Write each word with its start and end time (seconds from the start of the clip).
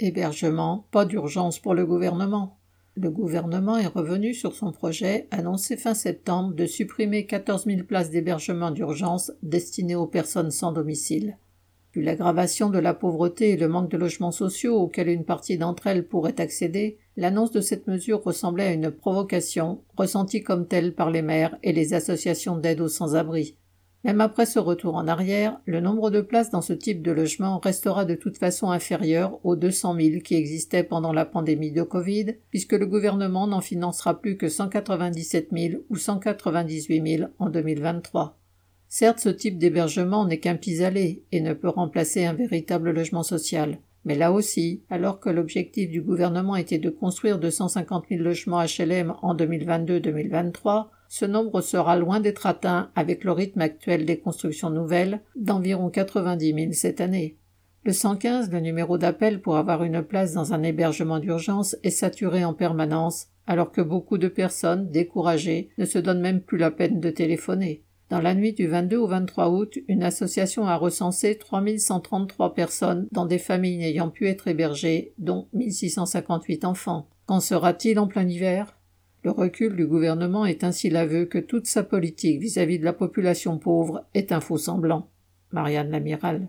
Hébergement, 0.00 0.86
pas 0.92 1.04
d'urgence 1.04 1.58
pour 1.58 1.74
le 1.74 1.84
gouvernement. 1.84 2.56
Le 2.94 3.10
gouvernement 3.10 3.78
est 3.78 3.88
revenu 3.88 4.32
sur 4.32 4.54
son 4.54 4.70
projet, 4.70 5.26
annoncé 5.32 5.76
fin 5.76 5.92
septembre, 5.92 6.54
de 6.54 6.66
supprimer 6.66 7.26
14 7.26 7.64
000 7.66 7.82
places 7.82 8.10
d'hébergement 8.10 8.70
d'urgence 8.70 9.32
destinées 9.42 9.96
aux 9.96 10.06
personnes 10.06 10.52
sans 10.52 10.70
domicile. 10.70 11.36
Vu 11.92 12.02
l'aggravation 12.02 12.70
de 12.70 12.78
la 12.78 12.94
pauvreté 12.94 13.50
et 13.50 13.56
le 13.56 13.66
manque 13.66 13.90
de 13.90 13.96
logements 13.96 14.30
sociaux 14.30 14.76
auxquels 14.76 15.08
une 15.08 15.24
partie 15.24 15.58
d'entre 15.58 15.88
elles 15.88 16.06
pourrait 16.06 16.40
accéder, 16.40 16.98
l'annonce 17.16 17.50
de 17.50 17.60
cette 17.60 17.88
mesure 17.88 18.22
ressemblait 18.22 18.68
à 18.68 18.72
une 18.74 18.92
provocation, 18.92 19.82
ressentie 19.96 20.44
comme 20.44 20.68
telle 20.68 20.94
par 20.94 21.10
les 21.10 21.22
maires 21.22 21.58
et 21.64 21.72
les 21.72 21.92
associations 21.92 22.56
d'aide 22.56 22.80
aux 22.80 22.86
sans-abri. 22.86 23.56
Même 24.04 24.20
après 24.20 24.46
ce 24.46 24.60
retour 24.60 24.94
en 24.94 25.08
arrière, 25.08 25.60
le 25.66 25.80
nombre 25.80 26.10
de 26.10 26.20
places 26.20 26.50
dans 26.50 26.62
ce 26.62 26.72
type 26.72 27.02
de 27.02 27.10
logement 27.10 27.58
restera 27.58 28.04
de 28.04 28.14
toute 28.14 28.38
façon 28.38 28.70
inférieur 28.70 29.44
aux 29.44 29.56
200 29.56 29.96
000 30.00 30.20
qui 30.20 30.36
existaient 30.36 30.84
pendant 30.84 31.12
la 31.12 31.24
pandémie 31.24 31.72
de 31.72 31.82
Covid, 31.82 32.36
puisque 32.50 32.74
le 32.74 32.86
gouvernement 32.86 33.48
n'en 33.48 33.60
financera 33.60 34.20
plus 34.20 34.36
que 34.36 34.48
197 34.48 35.48
000 35.52 35.82
ou 35.90 35.96
198 35.96 37.16
000 37.18 37.30
en 37.40 37.50
2023. 37.50 38.38
Certes, 38.86 39.18
ce 39.18 39.28
type 39.28 39.58
d'hébergement 39.58 40.24
n'est 40.26 40.38
qu'un 40.38 40.56
pis-aller 40.56 41.24
et 41.32 41.40
ne 41.40 41.52
peut 41.52 41.68
remplacer 41.68 42.24
un 42.24 42.32
véritable 42.34 42.92
logement 42.92 43.24
social. 43.24 43.78
Mais 44.08 44.14
là 44.14 44.32
aussi, 44.32 44.84
alors 44.88 45.20
que 45.20 45.28
l'objectif 45.28 45.90
du 45.90 46.00
gouvernement 46.00 46.56
était 46.56 46.78
de 46.78 46.88
construire 46.88 47.38
250 47.38 48.06
000 48.08 48.22
logements 48.22 48.64
HLM 48.64 49.12
en 49.20 49.36
2022-2023, 49.36 50.86
ce 51.08 51.26
nombre 51.26 51.60
sera 51.60 51.94
loin 51.98 52.18
d'être 52.18 52.46
atteint 52.46 52.90
avec 52.96 53.22
le 53.22 53.32
rythme 53.32 53.60
actuel 53.60 54.06
des 54.06 54.18
constructions 54.18 54.70
nouvelles, 54.70 55.20
d'environ 55.36 55.90
90 55.90 56.54
000 56.54 56.72
cette 56.72 57.02
année. 57.02 57.36
Le 57.84 57.92
115, 57.92 58.50
le 58.50 58.60
numéro 58.60 58.96
d'appel 58.96 59.42
pour 59.42 59.58
avoir 59.58 59.84
une 59.84 60.02
place 60.02 60.32
dans 60.32 60.54
un 60.54 60.62
hébergement 60.62 61.18
d'urgence, 61.18 61.76
est 61.82 61.90
saturé 61.90 62.46
en 62.46 62.54
permanence, 62.54 63.26
alors 63.46 63.72
que 63.72 63.82
beaucoup 63.82 64.16
de 64.16 64.28
personnes, 64.28 64.88
découragées, 64.90 65.68
ne 65.76 65.84
se 65.84 65.98
donnent 65.98 66.22
même 66.22 66.40
plus 66.40 66.56
la 66.56 66.70
peine 66.70 66.98
de 66.98 67.10
téléphoner. 67.10 67.84
Dans 68.10 68.20
la 68.20 68.34
nuit 68.34 68.54
du 68.54 68.66
22 68.66 68.96
au 68.96 69.06
23 69.06 69.50
août, 69.50 69.78
une 69.86 70.02
association 70.02 70.66
a 70.66 70.76
recensé 70.76 71.36
3133 71.36 72.54
personnes 72.54 73.06
dans 73.12 73.26
des 73.26 73.38
familles 73.38 73.76
n'ayant 73.76 74.08
pu 74.08 74.28
être 74.28 74.48
hébergées, 74.48 75.12
dont 75.18 75.48
1658 75.52 76.64
enfants. 76.64 77.08
Qu'en 77.26 77.40
sera-t-il 77.40 77.98
en 77.98 78.06
plein 78.06 78.26
hiver? 78.26 78.78
Le 79.24 79.30
recul 79.30 79.76
du 79.76 79.86
gouvernement 79.86 80.46
est 80.46 80.64
ainsi 80.64 80.88
l'aveu 80.88 81.26
que 81.26 81.38
toute 81.38 81.66
sa 81.66 81.82
politique 81.82 82.40
vis-à-vis 82.40 82.78
de 82.78 82.84
la 82.84 82.92
population 82.94 83.58
pauvre 83.58 84.06
est 84.14 84.32
un 84.32 84.40
faux 84.40 84.58
semblant. 84.58 85.10
Marianne 85.50 85.90
Lamiral. 85.90 86.46